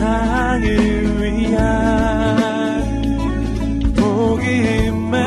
[0.00, 0.64] 세상을
[1.20, 1.60] 위한
[3.94, 5.20] 복음의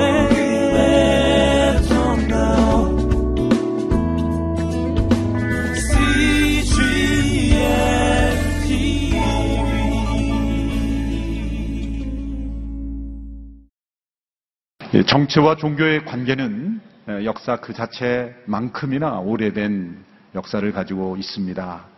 [15.06, 20.04] 정치와 종교의 관계는 에, 역사 그 자체만큼이나 오래된
[20.34, 21.93] 역사를 가지고 있습니다.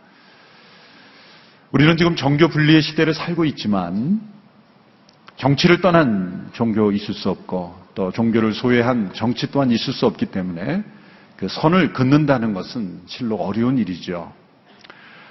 [1.76, 4.22] 우리는 지금 정교 분리의 시대를 살고 있지만
[5.36, 10.82] 정치를 떠난 종교 있을 수 없고 또 종교를 소외한 정치 또한 있을 수 없기 때문에
[11.36, 14.32] 그 선을 긋는다는 것은 실로 어려운 일이죠.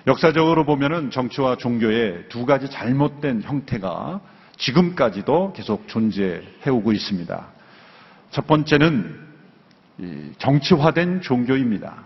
[0.05, 4.21] 역사적으로 보면은 정치와 종교의 두 가지 잘못된 형태가
[4.57, 7.47] 지금까지도 계속 존재해 오고 있습니다.
[8.29, 9.19] 첫 번째는
[9.97, 12.03] 이 정치화된 종교입니다.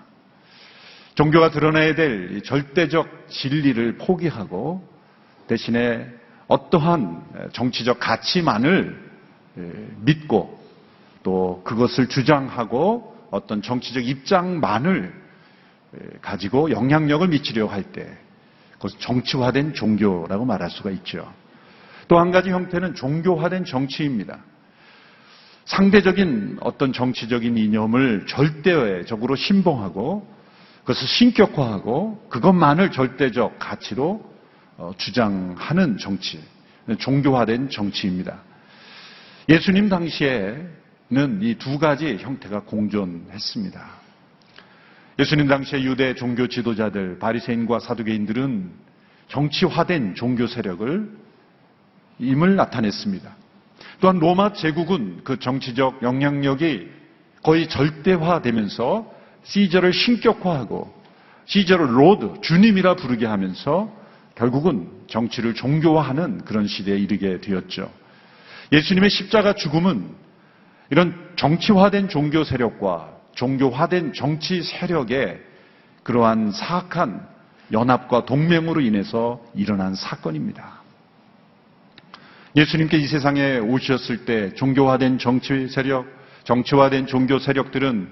[1.19, 4.87] 종교가 드러내야 될이 절대적 진리를 포기하고
[5.47, 6.07] 대신에
[6.47, 9.11] 어떠한 정치적 가치만을
[9.57, 9.61] 에,
[9.97, 10.57] 믿고
[11.21, 15.13] 또 그것을 주장하고 어떤 정치적 입장만을
[15.94, 18.17] 에, 가지고 영향력을 미치려고 할 때
[18.75, 21.29] 그것을 정치화된 종교라고 말할 수가 있죠.
[22.07, 24.39] 또 한 가지 형태는 종교화된 정치입니다.
[25.66, 30.38] 상대적인 어떤 정치적인 이념을 절대적으로 신봉하고
[30.89, 34.27] 그것을 신격화하고 그것만을 절대적 가치로
[34.77, 36.39] 어, 주장하는 정치,
[36.97, 38.39] 종교화된 정치입니다.
[39.47, 43.87] 예수님 당시에는 이 두 가지 형태가 공존했습니다.
[45.19, 48.71] 예수님 당시에 유대 종교 지도자들, 바리새인과 사두개인들은
[49.27, 53.29] 정치화된 종교 세력임을 나타냈습니다.
[54.01, 56.89] 또한 로마 제국은 그 정치적 영향력이
[57.43, 60.93] 거의 절대화되면서 시저를 신격화하고
[61.45, 63.91] 시저를 Lord, 주님이라 부르게 하면서
[64.35, 67.91] 결국은 정치를 종교화하는 그런 시대에 이르게 되었죠.
[68.71, 70.09] 예수님의 십자가 죽음은
[70.91, 75.39] 이런 정치화된 종교 세력과 종교화된 정치 세력의
[76.03, 77.28] 그러한 사악한
[77.72, 80.79] 연합과 동맹으로 인해서 일어난 사건입니다.
[82.55, 86.07] 예수님께 이 세상에 오셨을 때 종교화된 정치 세력,
[86.45, 88.09] 정치화된 종교 세력들은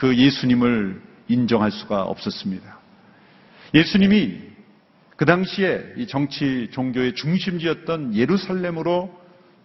[0.00, 2.80] 그 예수님을 인정할 수가 없었습니다.
[3.74, 4.40] 예수님이
[5.16, 9.14] 그 당시에 이 정치 종교의 중심지였던 예루살렘으로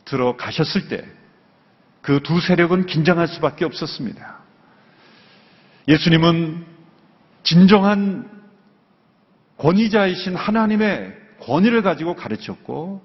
[0.06, 1.26] 들어가셨을 때
[2.06, 4.38] 그 두 세력은 긴장할 수밖에 없었습니다.
[5.88, 6.64] 예수님은
[7.42, 8.30] 진정한
[9.58, 13.02] 권위자이신 하나님의 권위를 가지고 가르쳤고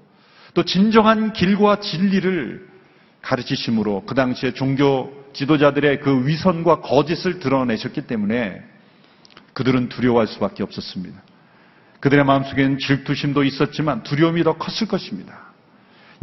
[0.53, 2.69] 또 진정한 길과 진리를
[3.23, 8.63] 가르치심으로 그 당시에 종교 지도자들의 그 위선과 거짓을 드러내셨기 때문에
[9.53, 11.21] 그들은 두려워할 수밖에 없었습니다.
[12.01, 15.51] 그들의 마음속에는 질투심도 있었지만 두려움이 더 컸을 것입니다.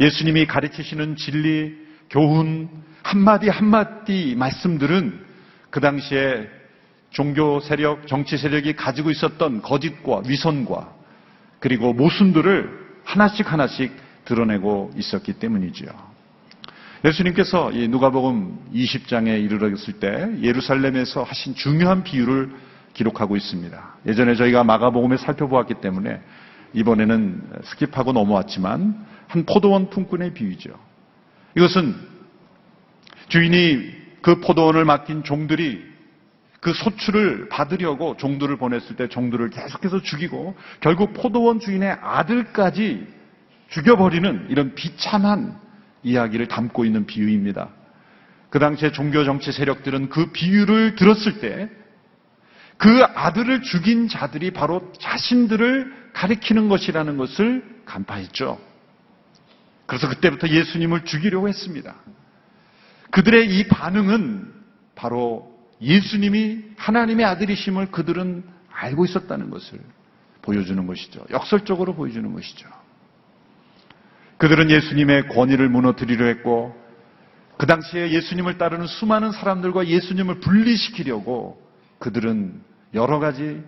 [0.00, 1.74] 예수님이 가르치시는 진리,
[2.10, 2.68] 교훈,
[3.02, 5.24] 한마디 한마디 말씀들은
[5.70, 6.48] 그 당시에
[7.10, 10.92] 종교 세력, 정치 세력이 가지고 있었던 거짓과 위선과
[11.60, 13.92] 그리고 모순들을 하나씩 하나씩
[14.24, 16.07] 드러내고 있었기 때문이지요.
[17.04, 22.50] 예수님께서 이 누가복음 20장에 이르렀을 때 예루살렘에서 하신 중요한 비유를
[22.92, 23.96] 기록하고 있습니다.
[24.06, 26.20] 예전에 저희가 마가복음에 살펴보았기 때문에
[26.72, 30.70] 이번에는 skip하고 넘어왔지만 한 포도원 품꾼의 비유죠.
[31.56, 31.94] 이것은
[33.28, 35.86] 주인이 그 포도원을 맡긴 종들이
[36.60, 43.06] 그 소출을 받으려고 종들을 보냈을 때 종들을 계속해서 죽이고 결국 포도원 주인의 아들까지
[43.68, 45.60] 죽여버리는 이런 비참한
[46.02, 47.68] 이야기를 담고 있는 비유입니다.
[48.50, 51.78] 그 당시에 종교 정치 세력들은 그 비유를 들었을 때
[52.78, 58.58] 그 아들을 죽인 자들이 바로 자신들을 가리키는 것이라는 것을 간파했죠.
[59.86, 61.96] 그래서 그때부터 예수님을 죽이려고 했습니다.
[63.10, 64.52] 그들의 이 반응은
[64.94, 69.80] 바로 예수님이 하나님의 아들이심을 그들은 알고 있었다는 것을
[70.42, 71.24] 보여주는 것이죠.
[71.30, 72.68] 역설적으로 보여주는 것이죠.
[74.38, 76.74] 그들은 예수님의 권위를 무너뜨리려 했고
[77.56, 81.60] 그 당시에 예수님을 따르는 수많은 사람들과 예수님을 분리시키려고
[81.98, 82.60] 그들은
[82.94, 83.62] 여러 가지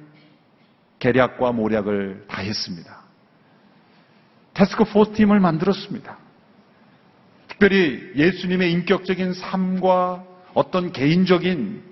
[1.00, 3.00] 계략과 모략을 다 했습니다.
[4.54, 6.18] 테스크 포스 팀을 만들었습니다.
[7.48, 10.24] 특별히 예수님의 인격적인 삶과
[10.54, 11.82] 어떤 개인적인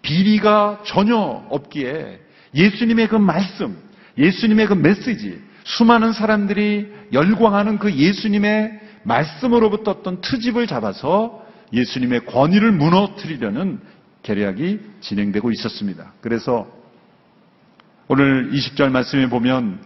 [0.00, 2.20] 비리가 전혀 없기에
[2.54, 3.76] 예수님의 그 말씀,
[4.16, 13.80] 예수님의 그 메시지, 수많은 사람들이 열광하는 그 예수님의 말씀으로부터 어떤 트집을 잡아서 예수님의 권위를 무너뜨리려는
[14.22, 16.12] 계략이 진행되고 있었습니다.
[16.20, 16.66] 그래서
[18.08, 19.80] 오늘 20절 말씀에 보면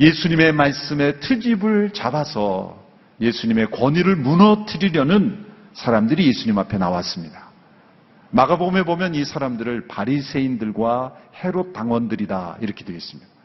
[0.00, 2.84] 예수님의 말씀의 트집을 잡아서
[3.20, 7.46] 예수님의 권위를 무너뜨리려는 사람들이 예수님 앞에 나왔습니다.
[8.30, 13.35] 마가복음에 보면 이 사람들을 바리새인들과 헤롯 당원들이다 이렇게 되어 있습니다.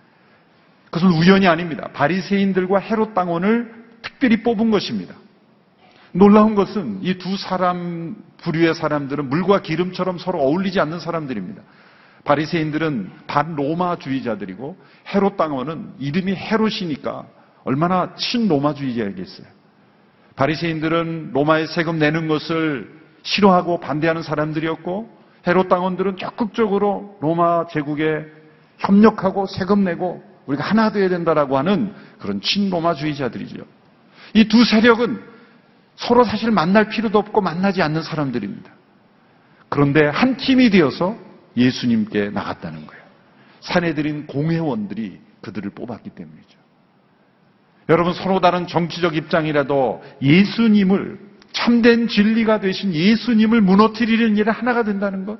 [0.91, 1.89] 그것은 우연이 아닙니다.
[1.93, 5.15] 바리새인들과 헤롯 당원을 특별히 뽑은 것입니다.
[6.11, 11.61] 놀라운 것은 이 두 사람 부류의 사람들은 물과 기름처럼 서로 어울리지 않는 사람들입니다.
[12.25, 14.77] 바리새인들은 반로마주의자들이고
[15.13, 17.25] 헤롯 당원은 이름이 헤롯이니까
[17.63, 19.47] 얼마나 친로마주의자이겠어요.
[20.35, 28.25] 바리새인들은 로마에 세금 내는 것을 싫어하고 반대하는 사람들이었고 헤롯 당원들은 적극적으로 로마 제국에
[28.79, 33.63] 협력하고 세금 내고 우리가 하나 되어야 된다라고 하는 그런 친로마주의자들이죠.
[34.33, 35.21] 이 두 세력은
[35.95, 38.71] 서로 사실 만날 필요도 없고 만나지 않는 사람들입니다.
[39.69, 41.17] 그런데 한 팀이 되어서
[41.55, 43.01] 예수님께 나갔다는 거예요.
[43.61, 46.59] 사내들인 공회원들이 그들을 뽑았기 때문이죠.
[47.89, 51.19] 여러분 서로 다른 정치적 입장이라도 예수님을
[51.51, 55.39] 참된 진리가 되신 예수님을 무너뜨리는 일에 하나가 된다는 것.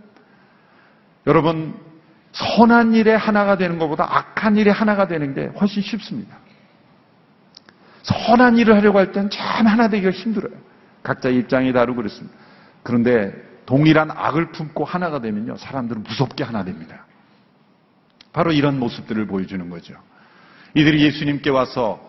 [1.27, 1.74] 여러분
[2.31, 6.38] 선한 일에 하나가 되는 것보다 악한 일에 하나가 되는 게 훨씬 쉽습니다.
[8.04, 10.54] 선한 일을 하려고 할땐참 하나 되기가 힘들어요.
[11.04, 12.36] 각자의 입장이 다르고 그렇습니다.
[12.83, 13.33] 그런데
[13.66, 15.57] 동일한 악을 품고 하나가 되면요.
[15.57, 17.06] 사람들은 무섭게 하나 됩니다.
[18.33, 19.94] 바로 이런 모습들을 보여주는 거죠.
[20.74, 22.00] 이들이 예수님께 와서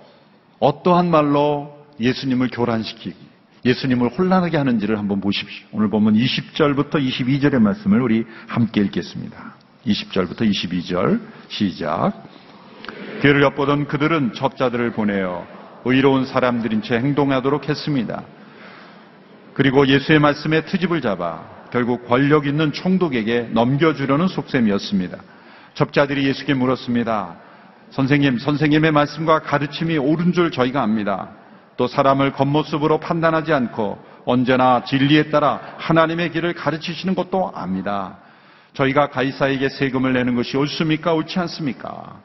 [0.61, 3.17] 어떠한 말로 예수님을 교란시키기,
[3.65, 5.67] 예수님을 혼란하게 하는지를 한번 보십시오.
[5.73, 9.62] 오늘 보면 20절부터 22절의 말씀을 우리 함께 읽겠습니다.
[9.87, 12.13] 20절부터 22절 시작.
[13.21, 15.47] 뒤를 엿보던 그들은 적자들을 보내어
[15.85, 18.23] 의로운 사람들인 채 행동하도록 했습니다.
[19.55, 25.19] 그리고 예수의 말씀에 트집을 잡아 결국 권력 있는 총독에게 넘겨주려는 속셈이었습니다.
[25.75, 27.37] 접자들이 예수께 물었습니다.
[27.91, 31.31] 선생님, 선생님의 말씀과 가르침이 옳은 줄 저희가 압니다.
[31.77, 38.19] 또 사람을 겉모습으로 판단하지 않고 언제나 진리에 따라 하나님의 길을 가르치시는 것도 압니다.
[38.75, 41.15] 저희가 가이사에게 세금을 내는 것이 옳습니까?
[41.15, 42.21] 옳지 않습니까?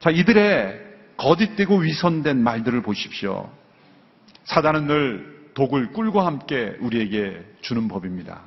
[0.00, 0.80] 자, 이들의
[1.16, 3.50] 거짓되고 위선된 말들을 보십시오.
[4.44, 8.40] 사단은 늘 독을 꿀과 함께 우리에게 주는 법입니다.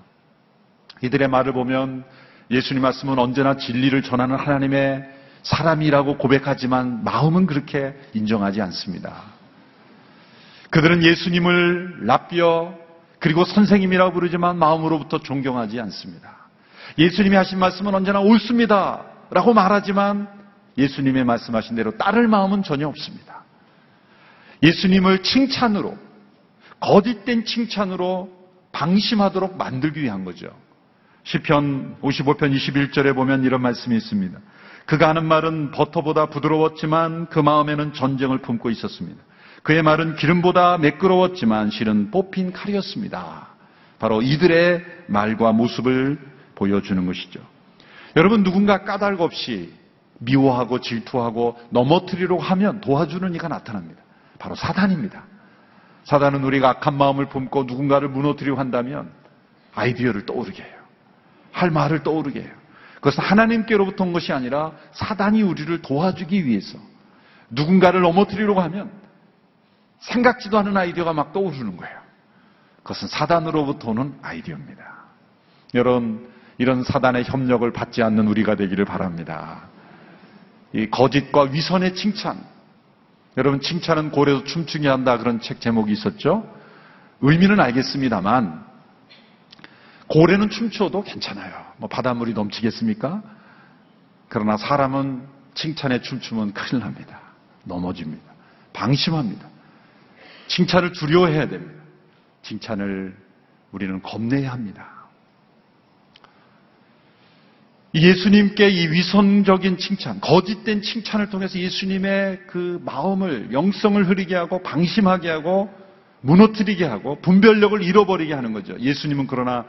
[1.02, 2.04] 이들의 말을 보면
[2.52, 5.06] 예수님 말씀은 언제나 진리를 전하는 하나님의
[5.44, 9.24] 사람이라고 고백하지만 마음은 그렇게 인정하지 않습니다.
[10.70, 12.76] 그들은 예수님을 랍비어
[13.20, 16.37] 그리고 선생님이라고 부르지만 마음으로부터 존경하지 않습니다.
[16.98, 19.06] 예수님이 하신 말씀은 언제나 옳습니다.
[19.30, 20.28] 라고 말하지만
[20.78, 23.44] 예수님의 말씀하신 대로 따를 마음은 전혀 없습니다.
[24.64, 25.98] 예수님을 칭찬으로,
[26.80, 28.30] 거짓된 칭찬으로
[28.72, 30.48] 방심하도록 만들기 위한 거죠.
[31.24, 34.40] 시편 55편 21절에 보면 이런 말씀이 있습니다.
[34.86, 39.22] 그가 하는 말은 버터보다 부드러웠지만 그 마음에는 전쟁을 품고 있었습니다.
[39.64, 43.48] 그의 말은 기름보다 매끄러웠지만 실은 뽑힌 칼이었습니다.
[44.00, 46.18] 바로 이들의 말과 모습을
[46.58, 47.40] 보여주는 것이죠.
[48.16, 49.74] 여러분 누군가 까닭 없이
[50.20, 54.02] 미워하고 질투하고 넘어뜨리려고 하면 도와주는 이가 나타납니다.
[54.40, 55.24] 바로 사단입니다.
[56.04, 59.12] 사단은 우리가 악한 마음을 품고 누군가를 무너뜨리려고 한다면
[59.76, 60.76] 아이디어를 떠오르게 해요.
[61.52, 62.52] 할 말을 떠오르게 해요.
[62.96, 66.80] 그것은 하나님께로부터 온 것이 아니라 사단이 우리를 도와주기 위해서
[67.50, 68.92] 누군가를 넘어뜨리려고 하면
[70.00, 71.98] 생각지도 않은 아이디어가 막 떠오르는 거예요.
[72.78, 74.84] 그것은 사단으로부터 오는 아이디어입니다.
[75.76, 79.68] 여러분, 이런 사단의 협력을 받지 않는 우리가 되기를 바랍니다.
[80.74, 82.44] 이 거짓과 위선의 칭찬.
[83.38, 85.18] 여러분, 칭찬은 고래도 춤추게 한다.
[85.18, 86.52] 그런 책 제목이 있었죠?
[87.22, 88.66] 의미는 알겠습니다만,
[90.08, 91.54] 고래는 춤춰도 괜찮아요.
[91.78, 93.22] 뭐 바닷물이 넘치겠습니까?
[94.30, 97.20] 그러나 사람은 칭찬에 춤추면 큰일 납니다.
[97.66, 98.24] 넘어집니다.
[98.74, 99.48] 방심합니다.
[100.48, 101.84] 칭찬을 두려워해야 됩니다.
[102.44, 103.16] 칭찬을
[103.72, 104.97] 우리는 겁내야 합니다.
[107.94, 115.74] 예수님께 이 위선적인 칭찬, 거짓된 칭찬을 통해서 예수님의 그 마음을, 영성을 흐리게 하고 방심하게 하고
[116.22, 118.78] 무너뜨리게 하고 분별력을 잃어버리게 하는 거죠.
[118.80, 119.66] 예수님은 그러나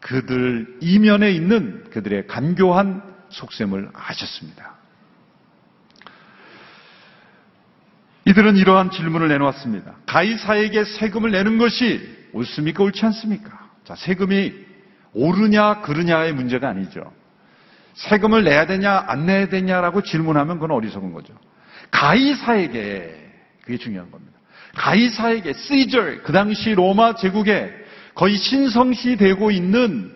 [0.00, 4.76] 그들 이면에 있는 그들의 간교한 속셈을 아셨습니다.
[8.24, 9.96] 이들은 이러한 질문을 내놓았습니다.
[10.06, 12.00] 가이사에게 세금을 내는 것이
[12.32, 12.82] 옳습니까?
[12.84, 13.70] 옳지 않습니까?
[13.84, 14.52] 자, 세금이
[15.14, 17.10] 옳으냐, 그르냐의 문제가 아니죠.
[17.98, 21.34] 세금을 내야 되냐, 안 내야 되냐라고 질문하면 그건 어리석은 거죠.
[21.90, 23.32] 가이사에게,
[23.64, 24.38] 그게 중요한 겁니다.
[24.76, 27.72] 가이사에게, 시절, 그 당시 로마 제국에
[28.14, 30.14] 거의 신성시 되고 있는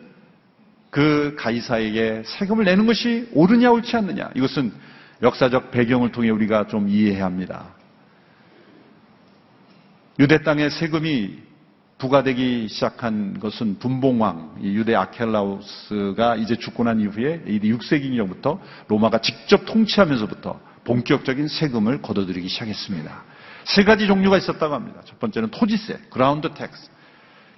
[0.91, 4.31] 그 가이사에게 세금을 내는 것이 옳으냐 옳지 않느냐.
[4.37, 4.73] 이것은
[5.23, 7.75] 역사적 배경을 통해 우리가 좀 이해해야 합니다.
[10.21, 11.39] 유대 땅의 세금이
[12.03, 21.47] 부과되기 시작한 것은 분봉왕, 유대 아켈라우스가 이제 죽고 난 이후에 6세기경부터 로마가 직접 통치하면서부터 본격적인
[21.47, 23.25] 세금을 걷어들이기 시작했습니다.
[23.67, 25.01] 세 가지 종류가 있었다고 합니다.
[25.05, 26.91] 첫 번째는 토지세, ground tax.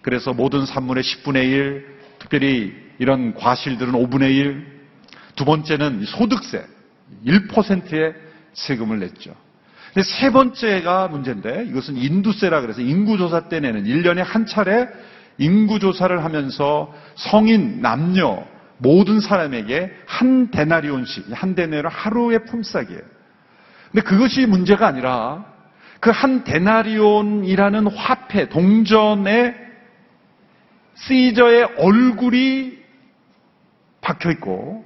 [0.02, 1.86] 그래서 모든 산물의 10분의 1,
[2.18, 4.66] 특별히 이런 과실들은 5분의 1.
[5.36, 6.66] 두 번째는 소득세,
[7.24, 8.14] 1%의
[8.52, 9.34] 세금을 냈죠.
[9.94, 14.88] 근데 세 번째가 문제인데 이것은 인두세라 그래서 인구조사 때 내는 1년에 한 차례
[15.38, 18.44] 인구조사를 하면서 성인, 남녀,
[18.78, 23.00] 모든 사람에게 한 데나리온씩, 한 데나리온 하루의 품삯이에요.
[23.92, 25.46] 근데 그것이 문제가 아니라
[26.00, 29.54] 그 한 데나리온이라는 화폐, 동전에
[30.96, 32.78] 시저의 얼굴이
[34.00, 34.84] 박혀 있고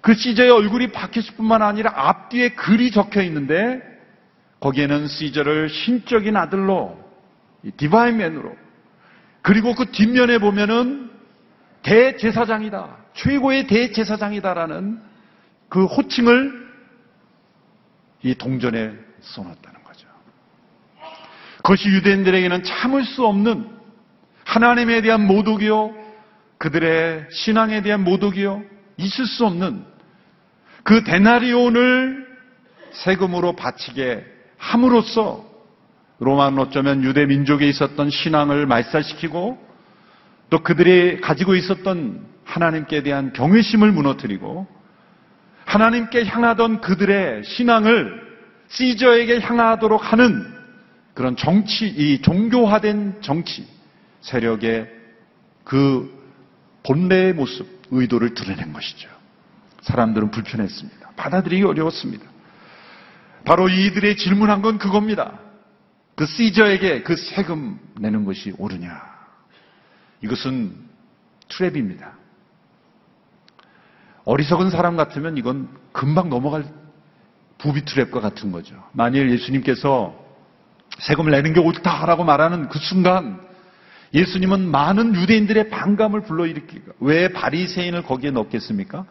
[0.00, 3.93] 그 시저의 얼굴이 박혔을 뿐만 아니라 앞뒤에 글이 적혀 있는데
[4.64, 6.98] 거기에는 시저를 신적인 아들로
[7.76, 8.56] 디바인맨으로
[9.42, 11.10] 그리고 그 뒷면에 보면은
[11.82, 12.96] 대제사장이다.
[13.12, 15.02] 최고의 대제사장이다라는
[15.68, 16.66] 그 호칭을
[18.22, 20.08] 이 동전에 써놨다는 거죠.
[21.56, 23.68] 그것이 유대인들에게는 참을 수 없는
[24.46, 25.94] 하나님에 대한 모독이요,
[26.56, 28.62] 그들의 신앙에 대한 모독이요,
[28.96, 29.84] 있을 수 없는
[30.84, 32.26] 그 데나리온을
[32.92, 34.33] 세금으로 바치게
[34.64, 35.44] 함으로써
[36.20, 39.58] 로마는 어쩌면 유대 민족에 있었던 신앙을 말살시키고
[40.50, 44.66] 또 그들이 가지고 있었던 하나님께 대한 경외심을 무너뜨리고
[45.66, 48.22] 하나님께 향하던 그들의 신앙을
[48.68, 50.46] 시저에게 향하도록 하는
[51.12, 53.66] 그런 정치, 이 종교화된 정치
[54.22, 54.88] 세력의
[55.64, 56.12] 그
[56.84, 59.08] 본래의 모습, 의도를 드러낸 것이죠.
[59.82, 61.10] 사람들은 불편했습니다.
[61.16, 62.33] 받아들이기 어려웠습니다.
[63.44, 65.38] 바로 이들의 질문한 건 그겁니다.
[66.14, 69.02] 그 시저에게 그 세금 내는 것이 옳으냐.
[70.22, 70.74] 이것은
[71.48, 72.12] 트랩입니다.
[74.24, 76.64] 어리석은 사람 같으면 이건 금방 넘어갈
[77.58, 78.82] 부비 트랩과 같은 거죠.
[78.92, 80.14] 만일 예수님께서
[80.98, 83.40] 세금을 내는 게 옳다라고 말하는 그 순간
[84.14, 89.04] 예수님은 많은 유대인들의 반감을 불러일으키고 왜 바리새인을 거기에 넣겠습니까?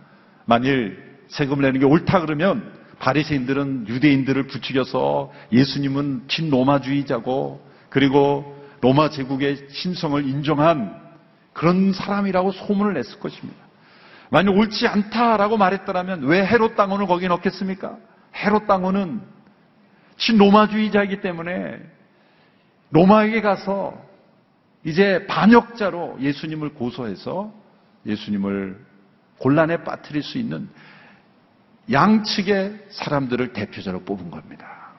[0.46, 10.26] 만일 세금을 내는 게 옳다 그러면 바리새인들은 유대인들을 부추겨서 예수님은 친로마주의자고 그리고 로마 제국의 신성을
[10.26, 11.02] 인정한
[11.52, 13.62] 그런 사람이라고 소문을 냈을 것입니다.
[14.30, 17.98] 만약 옳지 않다라고 말했더라면 왜 헤롯 땅원을 거기에 넣겠습니까?
[18.36, 19.22] 헤롯 땅원은
[20.16, 21.82] 친로마주의자이기 때문에
[22.92, 24.02] 로마에게 가서
[24.86, 27.54] 이제 반역자로 예수님을 고소해서
[28.06, 28.80] 예수님을
[29.40, 30.70] 곤란에 빠뜨릴 수 있는
[31.92, 34.92] 양측의 사람들을 대표자로 뽑은 겁니다.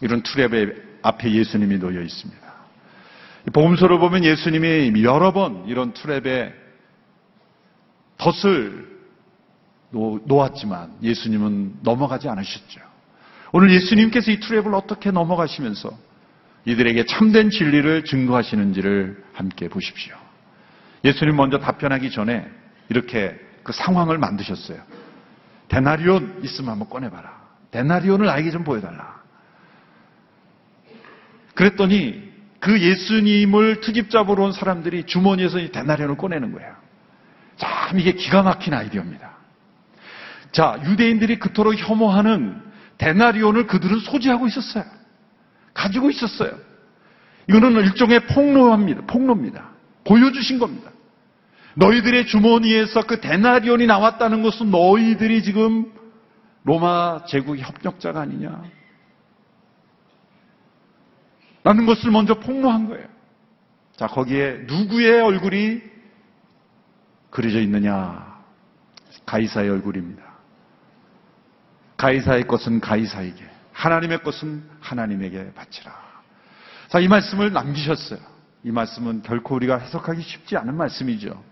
[0.00, 2.44] 이런 트랩의 앞에 예수님이 놓여 있습니다.
[3.52, 6.52] 복음서를 보면 예수님이 여러 번 이런 트랩에
[8.18, 8.94] 덫을
[9.90, 12.80] 놓았지만 예수님은 넘어가지 않으셨죠.
[13.52, 15.96] 오늘 예수님께서 이 트랩을 어떻게 넘어가시면서
[16.64, 20.16] 이들에게 참된 진리를 증거하시는지를 함께 보십시오.
[21.04, 22.48] 예수님 먼저 답변하기 전에
[22.88, 24.82] 이렇게 그 상황을 만드셨어요.
[25.74, 27.42] 데나리온 있으면 한번 꺼내봐라.
[27.72, 29.22] 데나리온을 나에게 좀 보여달라.
[31.54, 36.74] 그랬더니 그 예수님을 특집 잡으러 온 사람들이 주머니에서 이 데나리온을 꺼내는 거예요.
[37.56, 39.34] 참 이게 기가 막힌 아이디어입니다.
[40.52, 42.62] 자, 유대인들이 그토록 혐오하는
[42.98, 44.84] 데나리온을 그들은 소지하고 있었어요.
[45.74, 46.52] 가지고 있었어요.
[47.48, 49.02] 이거는 일종의 폭로입니다.
[49.06, 49.70] 폭로입니다.
[50.04, 50.92] 보여주신 겁니다.
[51.74, 55.92] 너희들의 주머니에서 그 데나리온이 나왔다는 것은 너희들이 지금
[56.62, 58.62] 로마 제국의 협력자가 아니냐.
[61.64, 63.06] 라는 것을 먼저 폭로한 거예요.
[63.96, 65.82] 자, 거기에 누구의 얼굴이
[67.30, 68.34] 그려져 있느냐.
[69.26, 70.22] 가이사의 얼굴입니다.
[71.96, 75.92] 가이사의 것은 가이사에게, 하나님의 것은 하나님에게 바치라.
[76.88, 78.18] 자, 이 말씀을 남기셨어요.
[78.64, 81.42] 이 말씀은 결코 우리가 해석하기 쉽지 않은 말씀이죠.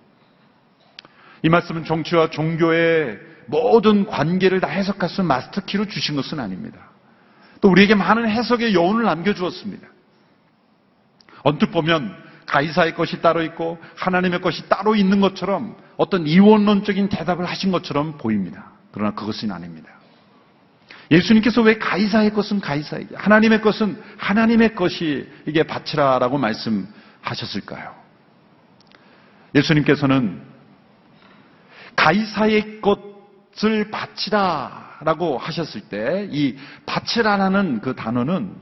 [1.42, 6.78] 이 말씀은 정치와 종교의 모든 관계를 다 해석할 수 있는 마스터키로 주신 것은 아닙니다.
[7.60, 9.86] 또 우리에게 많은 해석의 여운을 남겨주었습니다.
[11.42, 17.72] 언뜻 보면 가이사의 것이 따로 있고 하나님의 것이 따로 있는 것처럼 어떤 이원론적인 대답을 하신
[17.72, 18.72] 것처럼 보입니다.
[18.92, 19.88] 그러나 그것은 아닙니다.
[21.10, 27.94] 예수님께서 왜 가이사의 것은 가이사에게, 하나님의 것은 하나님의 것이 이게 바치라라고 말씀하셨을까요?
[29.54, 30.51] 예수님께서는
[31.96, 33.12] 가이사의 것
[33.52, 36.56] 것을 바치라라고 하셨을 때 이
[36.86, 38.54] 바치라라는 그 단어는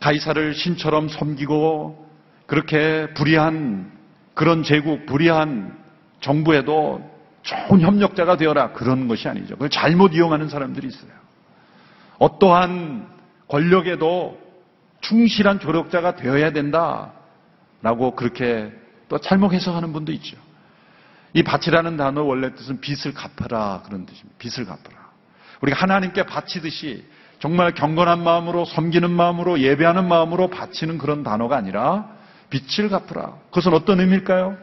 [0.00, 2.06] 가이사를 신처럼 섬기고
[2.46, 3.92] 그렇게 불의한
[4.34, 5.76] 그런 제국, 불의한
[6.20, 7.02] 정부에도
[7.42, 9.54] 좋은 협력자가 되어라 그런 것이 아니죠.
[9.54, 11.10] 그걸 잘못 이용하는 사람들이 있어요.
[12.18, 13.08] 어떠한
[13.48, 14.38] 권력에도
[15.00, 18.72] 충실한 조력자가 되어야 된다라고 그렇게
[19.08, 20.36] 또 잘못 해석하는 분도 있죠.
[21.34, 24.34] 이 밭이라는 단어 원래 뜻은 빚을 갚아라 그런 뜻입니다.
[24.38, 25.08] 빚을 갚아라.
[25.60, 27.04] 우리가 하나님께 바치듯이
[27.40, 32.08] 정말 경건한 마음으로 섬기는 마음으로 예배하는 마음으로 바치는 그런 단어가 아니라
[32.50, 33.34] 빚을 갚으라.
[33.46, 34.56] 그것은 어떤 의미일까요?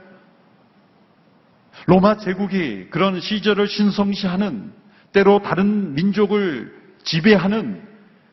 [1.87, 4.73] 로마 제국이 그런 시절을 신성시하는
[5.13, 7.83] 때로 다른 민족을 지배하는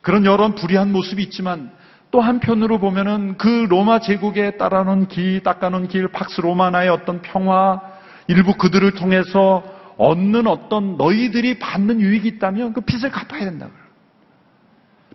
[0.01, 1.71] 그런 여러 불의한 모습이 있지만
[2.11, 7.81] 또 한편으로 보면은 그 로마 제국에 따라놓은 길, 닦아놓은 길, 팍스 로마나의 어떤 평화,
[8.29, 9.65] 일부 그들을 통해서
[9.99, 13.83] 얻는 어떤 너희들이 받는 유익이 있다면 그 빚을 갚아야 된다고요.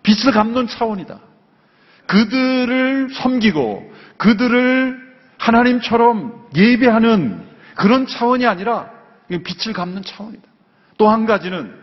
[0.04, 1.20] 빚을 갚는 차원이다.
[2.08, 7.46] 그들을 섬기고 그들을 하나님처럼 예배하는
[7.76, 8.90] 그런 차원이 아니라
[9.30, 10.44] 빚을 갚는 차원이다.
[10.98, 11.74] 또 한 가지는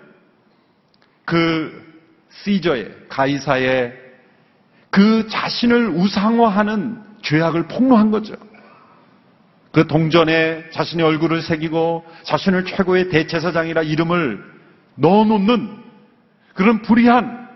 [1.24, 1.84] 그
[2.30, 3.92] 시저의 가이사의
[4.90, 8.34] 그 자신을 우상화하는 죄악을 폭로한 거죠.
[9.74, 14.40] 그 동전에 자신의 얼굴을 새기고 자신을 최고의 대체사장이라 이름을
[14.94, 15.82] 넣어놓는
[16.54, 17.48] 그런 불의한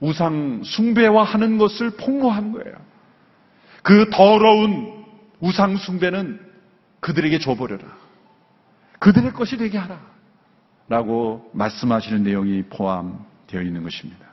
[0.00, 2.74] 우상 숭배화하는 것을 폭로한 거예요.
[3.84, 5.04] 그 더러운
[5.38, 6.40] 우상 숭배는
[6.98, 7.84] 그들에게 줘버려라.
[8.98, 9.96] 그들의 것이 되게 하라.
[10.88, 14.26] 라고 말씀하시는 내용이 포함되어 있는 것입니다.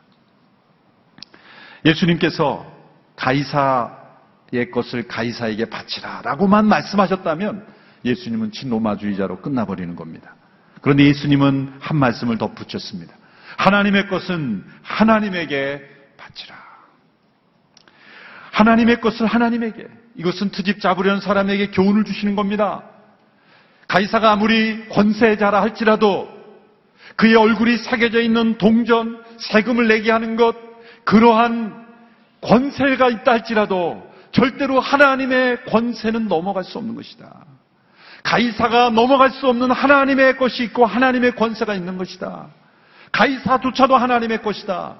[1.86, 2.65] 예수님께서
[3.15, 3.96] 가이사
[4.54, 7.66] 의 것을 가이사에게 바치라 라고만 말씀하셨다면
[8.06, 10.36] 예수님은 친로마주의자로 끝나버리는 겁니다.
[10.82, 13.13] 그런데 예수님은 한 말씀을 덧붙였습니다.
[13.58, 15.82] 하나님의 것은 하나님에게
[16.16, 16.56] 바치라.
[18.52, 19.88] 하나님의 것을 하나님에게.
[20.15, 22.84] 이것은 트집 잡으려는 사람에게 교훈을 주시는 겁니다.
[23.88, 26.30] 가이사가 아무리 권세자라 할지라도
[27.15, 30.56] 그의 얼굴이 새겨져 있는 동전, 세금을 내게 하는 것,
[31.04, 31.86] 그러한
[32.41, 34.07] 권세가 있다 할지라도
[34.38, 37.43] 절대로 하나님의 권세는 넘어갈 수 없는 것이다.
[38.21, 42.47] 가이사가 넘어갈 수 없는 하나님의 것이 있고 하나님의 권세가 있는 것이다.
[43.12, 44.97] 가이사조차도 하나님의 것이다.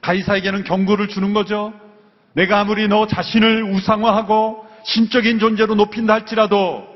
[0.00, 1.72] 가이사에게는 경고를 주는 거죠.
[2.34, 6.86] 내가 아무리 너 자신을 우상화하고 신적인 존재로 높인다 할지라도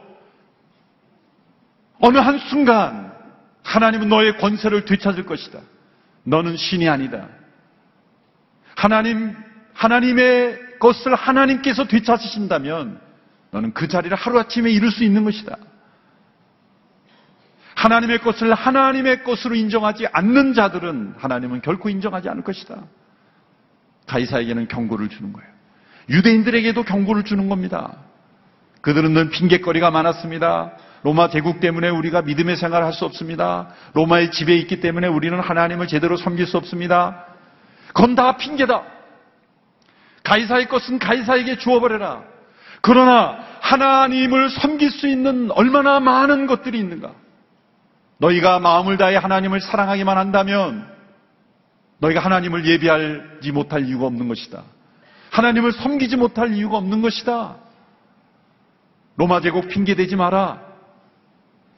[1.98, 3.12] 어느 한순간
[3.64, 5.59] 하나님은 너의 권세를 되찾을 것이다.
[6.22, 7.27] 너는 신이 아니다.
[8.77, 9.35] 하나님,
[9.79, 13.01] 하나님의 것을 하나님께서 되찾으신다면
[13.53, 15.57] 너는 그 자리를 하루아침에 이룰 수 있는 것이다.
[17.77, 22.75] 하나님의 것을 하나님의 것으로 인정하지 않는 자들은 하나님은 결코 인정하지 않을 것이다.
[24.09, 25.49] 가이사에게는 경고를 주는 거예요.
[26.09, 27.93] 유대인들에게도 경고를 주는 겁니다.
[28.81, 30.73] 그들은 늘 핑계거리가 많았습니다.
[31.05, 33.69] 로마 제국 때문에 우리가 믿음의 생활을 할 수 없습니다.
[33.95, 37.27] 로마의 지배에 있기 때문에 우리는 하나님을 제대로 섬길 수 없습니다.
[37.88, 38.97] 그건 다 핑계다.
[40.29, 42.23] 가이사의 것은 가이사에게 주어버려라.
[42.83, 47.12] 그러나 하나님을 섬길 수 있는 얼마나 많은 것들이 있는가.
[48.19, 50.87] 너희가 마음을 다해 하나님을 사랑하기만 한다면
[51.99, 54.62] 너희가 하나님을 예비하지 못할 이유가 없는 것이다.
[55.31, 57.57] 하나님을 섬기지 못할 이유가 없는 것이다.
[59.17, 60.61] 로마 제국 핑계대지 마라.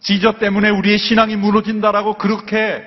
[0.00, 2.84] 지저 때문에 우리의 신앙이 무너진다라고 그렇게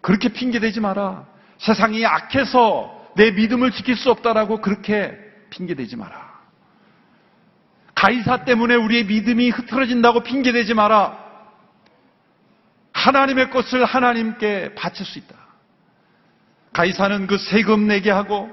[0.00, 1.26] 그렇게 핑계대지 마라.
[1.58, 5.16] 세상이 악해서 내 믿음을 지킬 수 없다라고 그렇게
[5.50, 6.34] 핑계대지 마라.
[7.94, 11.22] 가이사 때문에 우리의 믿음이 흐트러진다고 핑계대지 마라.
[12.92, 15.34] 하나님의 것을 하나님께 바칠 수 있다.
[16.72, 18.50] 가이사는 그 세금 내게 하고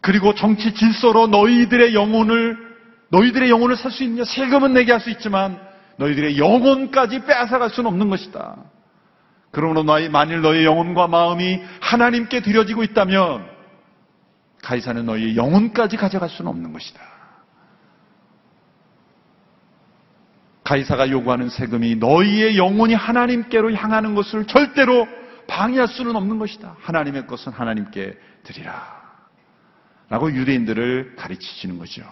[0.00, 2.56] 그리고 정치 질서로 너희들의 영혼을
[3.10, 4.24] 너희들의 영혼을 살 수 있냐?
[4.24, 5.58] 세금은 내게 할 수 있지만
[5.96, 8.56] 너희들의 영혼까지 빼앗아갈 수는 없는 것이다.
[9.50, 13.57] 그러므로 너희 만일 너희 영혼과 마음이 하나님께 드려지고 있다면
[14.62, 17.00] 가이사는 너희의 영혼까지 가져갈 수는 없는 것이다.
[20.64, 25.08] 가이사가 요구하는 세금이 너희의 영혼이 하나님께로 향하는 것을 절대로
[25.46, 26.76] 방해할 수는 없는 것이다.
[26.80, 28.98] 하나님의 것은 하나님께 드리라.
[30.10, 32.02] 라고 유대인들을 가르치시는 거죠.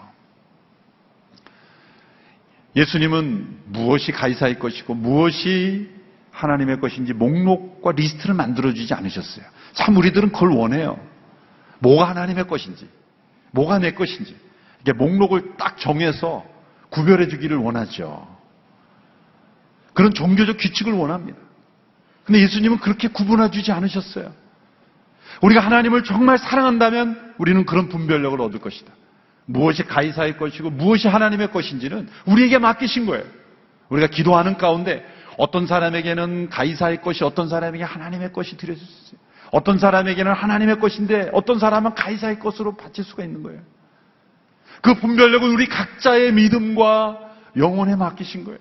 [2.75, 5.89] 예수님은 무엇이 가이사의 것이고 무엇이
[6.31, 9.45] 하나님의 것인지 목록과 리스트를 만들어주지 않으셨어요.
[9.73, 10.99] 참 우리들은 그걸 원해요.
[11.79, 12.87] 뭐가 하나님의 것인지,
[13.51, 14.35] 뭐가 내 것인지.
[14.81, 16.45] 이게 목록을 딱 정해서
[16.89, 18.27] 구별해 주기를 원하죠.
[19.93, 21.39] 그런 종교적 규칙을 원합니다.
[22.23, 24.33] 근데 예수님은 그렇게 구분해 주지 않으셨어요.
[25.41, 28.91] 우리가 하나님을 정말 사랑한다면 우리는 그런 분별력을 얻을 것이다.
[29.45, 33.23] 무엇이 가이사의 것이고 무엇이 하나님의 것인지는 우리에게 맡기신 거예요.
[33.89, 35.05] 우리가 기도하는 가운데
[35.37, 39.19] 어떤 사람에게는 가이사의 것이 어떤 사람에게 하나님의 것이 드려졌어요.
[39.51, 43.61] 어떤 사람에게는 하나님의 것인데 어떤 사람은 가이사의 것으로 바칠 수가 있는 거예요.
[44.81, 47.19] 그 분별력은 우리 각자의 믿음과
[47.57, 48.59] 영혼에 맡기신 거예요.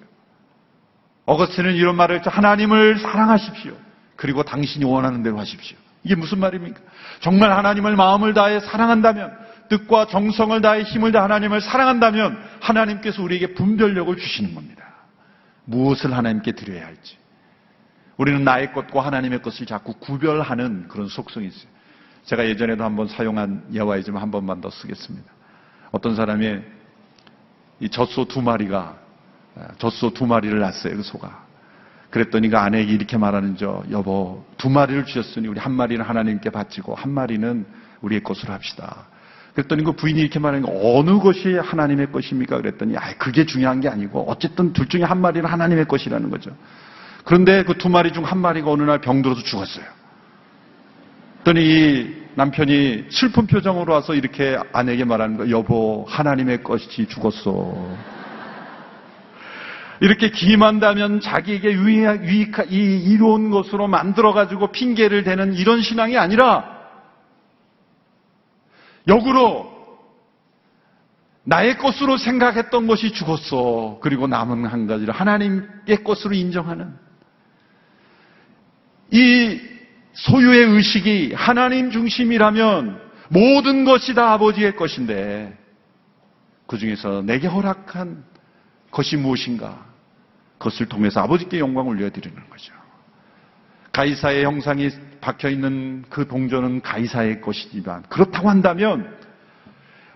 [1.27, 2.31] 어거스틴은 이런 말을 했죠.
[2.31, 3.75] 하나님을 사랑하십시오.
[4.15, 5.77] 그리고 당신이 원하는 대로 하십시오.
[6.05, 6.81] 이게 무슨 말입니까?
[7.21, 9.37] 정말 하나님을 마음을 다해 사랑한다면
[9.69, 14.85] 뜻과 정성을 다해 힘을 다해 하나님을 사랑한다면 하나님께서 우리에게 분별력을 주시는 겁니다.
[15.65, 17.19] 무엇을 하나님께 드려야 할지.
[18.17, 21.71] 우리는 나의 것과 하나님의 것을 자꾸 구별하는 그런 속성이 있어요.
[22.25, 25.31] 제가 예전에도 한번 사용한 예화이지만 한 번만 더 쓰겠습니다.
[25.93, 26.61] 어떤 사람이
[27.81, 28.99] 이 젖소 두 마리가
[29.79, 31.47] 젖소 두 마리를 낳았어요, 그 소가.
[32.11, 36.95] 그랬더니 그 아내에게 이렇게 말하는 저 여보 두 마리를 주셨으니 우리 한 마리는 하나님께 바치고
[36.95, 37.67] 한 마리는
[38.01, 39.07] 우리의 것으로 합시다.
[39.55, 42.59] 그랬더니 그 부인이 이렇게 말하는 거 어느 것이 하나님의 것입니까?
[42.59, 46.55] 그랬더니 아 그게 중요한 게 아니고 어쨌든 둘 중에 한 마리는 하나님의 것이라는 거죠.
[47.27, 49.85] 그런데 그 두 마리 중 한 마리가 어느 날 병들어서 죽었어요.
[51.43, 57.97] 그랬더니 이 남편이 슬픈 표정으로 와서 이렇게 아내에게 말하는 거 여보 하나님의 것이 죽었어.
[60.01, 62.77] 이렇게 기만다면 자기에게 유익, 이
[63.11, 66.77] 이로운 것으로 만들어가지고 핑계를 대는 이런 신앙이 아니라
[69.09, 69.75] 역으로
[71.45, 73.99] 나의 것으로 생각했던 것이 죽었어.
[74.01, 77.06] 그리고 남은 한 가지를 하나님의 것으로 인정하는
[79.11, 79.61] 이
[80.13, 85.57] 소유의 의식이 하나님 중심이라면 모든 것이 다 아버지의 것인데
[86.67, 88.25] 그 중에서 내게 허락한
[88.91, 89.85] 것이 무엇인가?
[90.59, 92.73] 그것을 통해서 아버지께 영광을 올려드리는 거죠.
[93.93, 94.91] 가이사의 형상이
[95.21, 99.17] 박혀 있는 그 동전은 가이사의 것이지만 그렇다고 한다면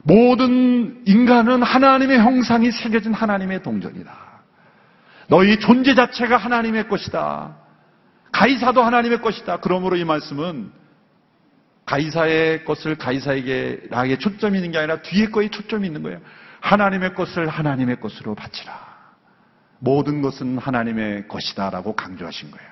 [0.03, 4.13] 모든 인간은 하나님의 형상이 새겨진 하나님의 동전이다.
[5.29, 7.57] 너희 존재 자체가 하나님의 것이다.
[8.33, 9.59] 가이사도 하나님의 것이다.
[9.59, 10.71] 그러므로 이 말씀은
[11.85, 16.21] 가이사의 것을 가이사에게 나에게 초점이 있는 게 아니라 뒤에 거에 초점이 있는 거예요.
[16.61, 18.91] 하나님의 것을 하나님의 것으로 바치라.
[19.81, 22.71] 모든 것은 하나님의 것이다라고 강조하신 거예요.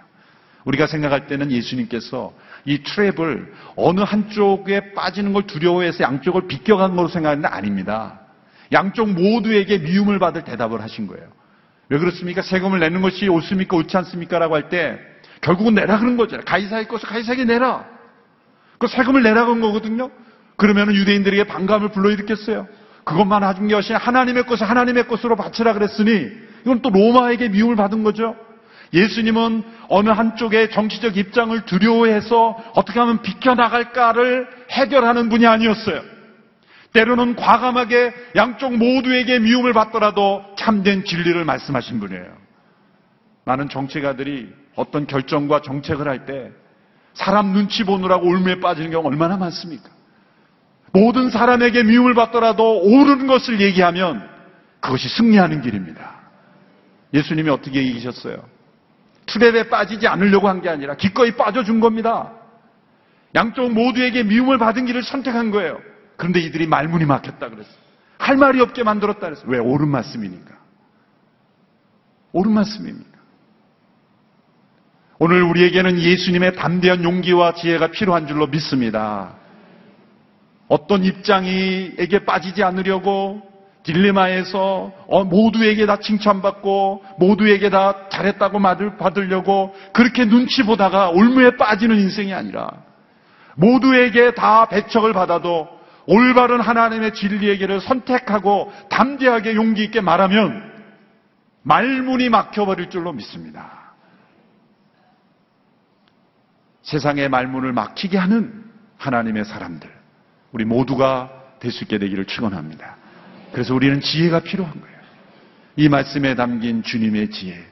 [0.65, 7.49] 우리가 생각할 때는 예수님께서 이 트랩을 어느 한쪽에 빠지는 걸 두려워해서 양쪽을 비껴간 걸로 생각하는데
[7.49, 8.21] 아닙니다.
[8.73, 11.27] 양쪽 모두에게 미움을 받을 대답을 하신 거예요.
[11.89, 12.43] 왜 그렇습니까?
[12.43, 13.77] 세금을 내는 것이 옳습니까?
[13.77, 14.39] 옳지 않습니까?
[14.39, 14.99] 라고 할 때
[15.41, 16.39] 결국은 내라 그런 거죠.
[16.45, 17.85] 가이사의 것을 가이사에게 내라.
[18.79, 20.11] 그 세금을 내라 그런 거거든요.
[20.57, 22.67] 그러면 유대인들에게 반감을 불러일으켰어요.
[23.05, 26.31] 그것만 해준 것이 하나님의 것을 하나님의 것으로 바치라 그랬으니
[26.63, 28.37] 이건 또 로마에게 미움을 받은 거죠.
[28.93, 36.03] 예수님은 어느 한쪽의 정치적 입장을 두려워해서 어떻게 하면 비켜나갈까를 해결하는 분이 아니었어요.
[36.93, 42.37] 때로는 과감하게 양쪽 모두에게 미움을 받더라도 참된 진리를 말씀하신 분이에요.
[43.45, 46.53] 많은 정치가들이 어떤 결정과 정책을 할 때
[47.15, 49.91] 사람 눈치 보느라고 울무에 빠지는 경우 얼마나 많습니까?
[50.93, 54.29] 모든 사람에게 미움을 받더라도 옳은 것을 얘기하면
[54.81, 56.17] 그것이 승리하는 길입니다.
[57.13, 58.37] 예수님이 어떻게 얘기하셨어요?
[59.27, 62.33] 트랩에 빠지지 않으려고 한 게 아니라 기꺼이 빠져준 겁니다.
[63.35, 65.81] 양쪽 모두에게 미움을 받은 길을 선택한 거예요.
[66.17, 67.75] 그런데 이들이 말문이 막혔다 그랬어요.
[68.19, 69.47] 할 말이 없게 만들었다 그랬어요.
[69.49, 69.59] 왜?
[69.59, 70.55] 옳은 말씀이니까.
[72.33, 73.18] 옳은 말씀입니다.
[75.21, 79.35] 오늘 우리에게는 예수님의 담대한 용기와 지혜가 필요한 줄로 믿습니다.
[80.69, 83.43] 어떤 입장이에게 빠지지 않으려고
[83.83, 88.61] 딜레마에서 어, 모두에게 다 칭찬받고 모두에게 다 잘했다고
[88.97, 92.71] 받으려고 그렇게 눈치 보다가 올무에 빠지는 인생이 아니라
[93.57, 95.67] 모두에게 다 배척을 받아도
[96.07, 100.63] 올바른 하나님의 길을 선택하고 담대하게 용기 있게 말하면
[101.63, 103.88] 말문이 막혀버릴 줄로 믿습니다.
[106.89, 108.65] 세상의 말문을 막히게 하는
[108.97, 109.91] 하나님의 사람들,
[110.53, 112.97] 우리 모두가 될 수 있게 되기를 축원합니다.
[113.53, 114.99] 그래서 우리는 지혜가 필요한 거예요.
[115.77, 117.63] 이 말씀에 담긴 주님의 지혜.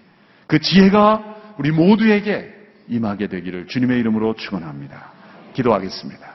[0.47, 2.53] 그 지혜가 우리 모두에게
[2.89, 5.13] 임하게 되기를 주님의 이름으로 축원합니다.
[5.55, 6.35] 기도하겠습니다.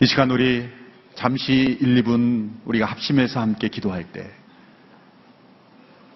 [0.00, 0.68] 이 시간 우리
[1.14, 4.28] 잠시 1, 2분 우리가 합심해서 함께 기도할 때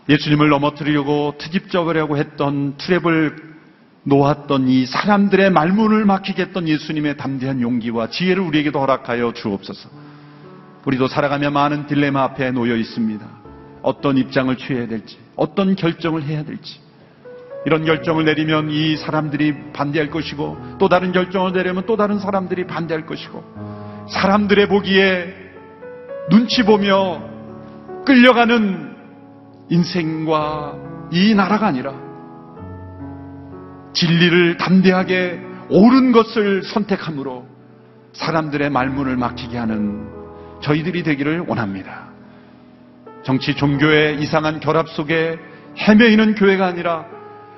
[0.09, 3.50] 예수님을 넘어뜨리려고 트집적으려고 했던 트랩을
[4.03, 9.91] 놓았던 이 사람들의 말문을 막히게 했던 예수님의 담대한 용기와 지혜를 우리에게도 허락하여 주옵소서.
[10.87, 13.27] 우리도 살아가며 많은 딜레마 앞에 놓여 있습니다.
[13.83, 16.81] 어떤 입장을 취해야 될지, 어떤 결정을 해야 될지.
[17.67, 23.05] 이런 결정을 내리면 이 사람들이 반대할 것이고, 또 다른 결정을 내리면 또 다른 사람들이 반대할
[23.05, 25.35] 것이고, 사람들의 보기에
[26.31, 27.23] 눈치 보며
[28.07, 28.97] 끌려가는
[29.69, 30.79] 인생과
[31.13, 32.10] 이 나라가 아니라
[33.93, 37.47] 진리를 담대하게 옳은 것을 선택함으로
[38.13, 40.09] 사람들의 말문을 막히게 하는
[40.63, 42.09] 저희들이 되기를 원합니다.
[43.23, 45.39] 정치 종교의 이상한 결합 속에
[45.79, 47.07] 헤매이는 교회가 아니라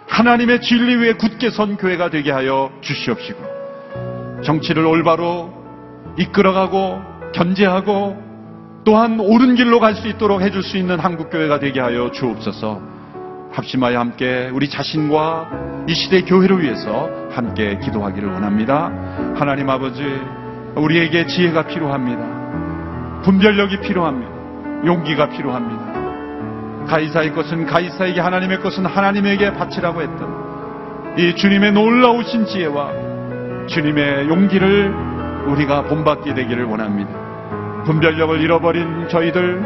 [0.08, 5.52] 하나님의 진리 위에 굳게 선 교회가 되게 하여 주시옵시고 정치를 올바로
[6.18, 7.00] 이끌어가고
[7.32, 8.20] 견제하고
[8.84, 12.82] 또한 옳은 길로 갈 수 있도록 해줄 수 있는 한국교회가 되게 하여 주옵소서
[13.52, 18.90] 합심하여 함께 우리 자신과 이 시대 교회를 위해서 함께 기도하기를 원합니다.
[19.36, 20.02] 하나님 아버지,
[20.74, 23.22] 우리에게 지혜가 필요합니다.
[23.22, 24.86] 분별력이 필요합니다.
[24.86, 26.86] 용기가 필요합니다.
[26.86, 34.94] 가이사의 것은 가이사에게 하나님의 것은 하나님에게 바치라고 했던 이 주님의 놀라우신 지혜와 주님의 용기를
[35.46, 37.10] 우리가 본받게 되기를 원합니다.
[37.84, 39.62] 분별력을 잃어버린 저희들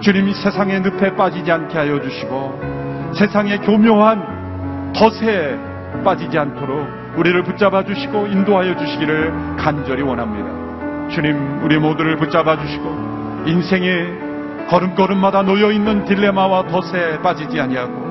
[0.00, 2.83] 주님이 세상의 늪에 빠지지 않게 하여 주시고
[3.14, 5.58] 세상의 교묘한 덫에
[6.04, 11.08] 빠지지 않도록 우리를 붙잡아 주시고 인도하여 주시기를 간절히 원합니다.
[11.10, 18.04] 주님 우리 모두를 붙잡아 주시고 인생의 걸음걸음마다 놓여 있는 딜레마와 덫에 빠지지 아니하고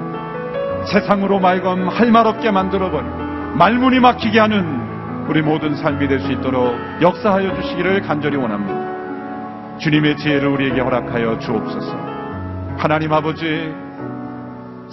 [0.86, 4.84] 세상으로 말건 할 말 없게 만들어버린 말문이 막히게 하는
[5.28, 9.78] 우리 모든 삶이 될 수 있도록 역사하여 주시기를 간절히 원합니다.
[9.80, 11.98] 주님의 지혜를 우리에게 허락하여 주옵소서.
[12.78, 13.74] 하나님 아버지,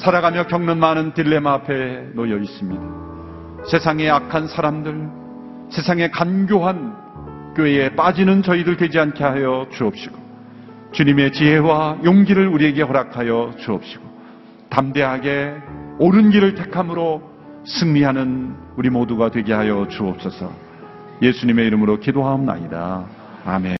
[0.00, 2.82] 살아가며 겪는 많은 딜레마 앞에 놓여 있습니다.
[3.70, 5.08] 세상의 악한 사람들,
[5.70, 10.16] 세상의 간교한 교회에 빠지는 저희들 되지 않게 하여 주옵시고,
[10.92, 14.02] 주님의 지혜와 용기를 우리에게 허락하여 주옵시고,
[14.70, 15.54] 담대하게
[15.98, 17.22] 옳은 길을 택함으로
[17.66, 20.50] 승리하는 우리 모두가 되게 하여 주옵소서.
[21.20, 23.04] 예수님의 이름으로 기도하옵나이다.
[23.44, 23.79] 아멘.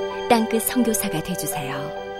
[0.31, 2.10] 땅끝 성교사가 되주세요